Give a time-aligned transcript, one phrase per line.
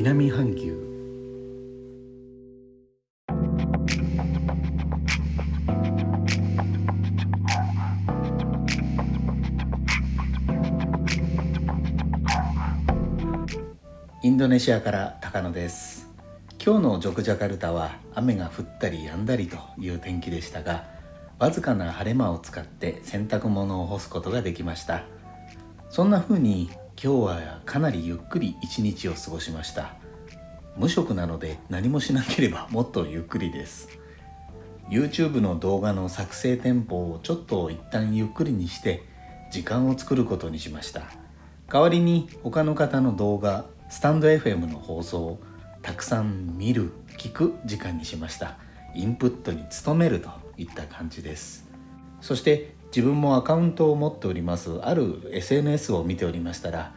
[0.00, 0.78] 南半球。
[14.22, 16.08] インドネシアから高野です。
[16.64, 20.84] 今日のジョクジャカルタは雨が降ったり止んだりという天気でしたが
[21.40, 25.02] わずかな晴れ間を使って洗濯物を干すことができました。
[25.90, 29.94] そんな風に今日はかなりゆっくり一日を過ごしました。
[30.76, 33.88] 無職なので何もしなければもっとゆっくりです。
[34.90, 39.04] YouTube の動画の作成テンポをちょっと一旦ゆっくりにして
[39.52, 41.02] 時間を作ることにしました。
[41.72, 45.40] 代わりに他の方の動画スタンド FM の放送を
[45.82, 48.56] たくさん見る聞く時間にしました。
[48.96, 51.68] インプットに努めるといった感じです。
[52.20, 54.80] そして自分もアカウントを持っております。
[54.82, 56.92] ある SNS を見ておりましたら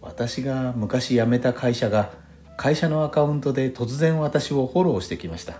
[0.00, 2.12] 私が昔辞めた会社が
[2.56, 5.58] 会社のアカウントで突然私をフォローしてきました。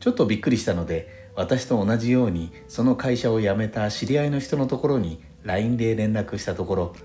[0.00, 6.96] ちょっとびっくりしたので私と同じようにその会社を辞めた知り合いの人のところに LINE で連絡したところ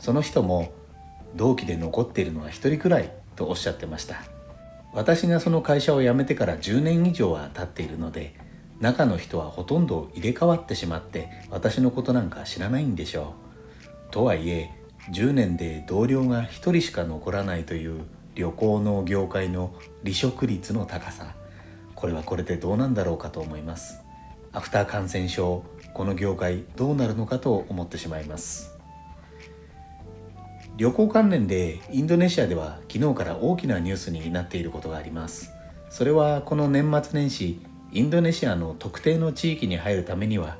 [0.00, 0.72] その人も
[1.36, 4.16] 同期で残っているのは1人くらいとおっしゃってました。
[4.92, 8.49] 私がその会社を辞めてから10年以上は経っているので
[8.80, 13.34] 中の人はほとんど入れ替わってしまって私のことなんか知らないんでしょ
[14.08, 14.12] う。
[14.12, 14.70] とはいえ
[15.12, 18.00] 10年で同僚が1人しか残らないという
[18.34, 21.34] 旅行の業界の離職率の高さ
[21.94, 24.00] これはこれでどうなんだろうかと思います。
[24.52, 28.74] アフター感染症この業界どうなるのかと思ってしまいます。
[30.78, 35.52] 旅行関連でインドネシアでは昨日から大きなニュースになっていることがあります。
[35.90, 37.60] それはこの年末年始
[37.92, 40.56] インドネシアの特定の地域に入るためには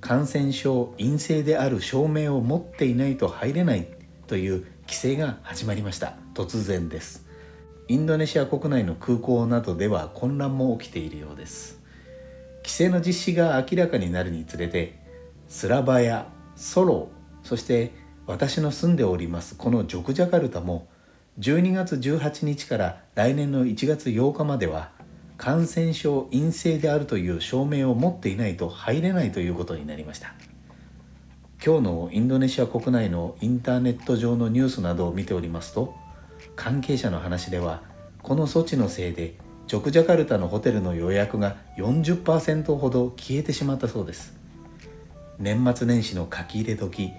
[0.00, 3.88] 感染症陰性である証明を持っていないと入れない
[4.26, 6.16] という規制が始まりました。
[6.34, 7.26] 突然です。
[7.88, 11.84] インドネシア国内の空港などでは混乱も起きているようです。
[12.64, 14.98] 規制の実施が明らかになるにつれて
[15.48, 17.08] スラバやソロ
[17.42, 17.92] そして
[18.26, 20.88] 私の住んでおりますこのジョクジャカルタも
[21.38, 24.90] 12月18日から来年の1月8日までは
[25.36, 30.34] 感染症陰性であるという証明を持っていないと入れないということになりました。
[31.64, 35.94] 今日のインドネシア国内のインターネット上のニュースなどを見ておりますと
[36.56, 37.80] 関係者の話では
[38.22, 39.34] この措置のせいで
[39.66, 44.34] ジョクジャカルタのホテルの予約が40%ほど消えてしまったそうです。
[45.38, 47.10] 年末年始の書き入れ時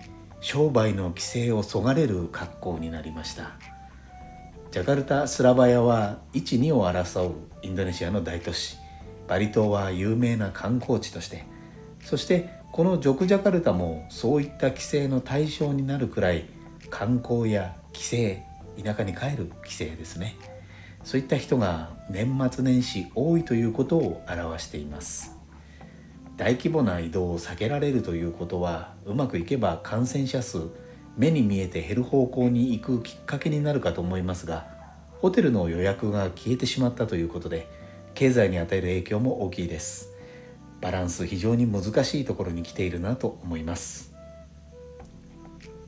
[0.42, 3.75] 商売の規制をそがれる格好になりました。
[4.76, 8.76] ジャカルタ・スラバヤは12を争うインドネシアの大都市
[9.26, 11.46] バリ島は有名な観光地として
[12.04, 16.44] そしてこのジョクジャカルタもそういった規制の対象になるくらい
[16.90, 18.18] 観光や帰省
[18.84, 20.36] 田舎に帰る帰省ですね。
[21.06, 25.38] そういった人が年末年始多いということを表しています。
[26.36, 30.64] 大規模な移動を避けられるということはうまくいけば感染者数
[31.18, 34.68] 目に見えて減る方向に行くきっかけになるかと思いますが
[35.22, 37.68] ホテルの予約が消えてしまったということで
[38.14, 40.16] 経済に与える影響も大きいです。
[40.82, 44.14] バランス非常に難しいところに来ているなと思います。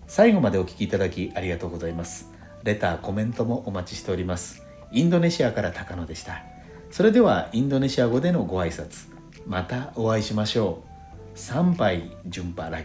[0.08, 2.32] 最後までお聴きいただきありがとうございます。
[2.64, 4.64] レターコメントもお待ちしております。
[4.92, 6.44] インドネシアから高野でした。
[6.90, 9.10] それではインドネシア語でのご挨拶
[9.46, 11.40] またお会いしましょう。
[11.40, 12.82] 参拝順波ラ